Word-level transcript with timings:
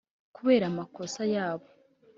kubera 0.35 0.65
amakosa 0.71 1.21
yabo 1.35 1.67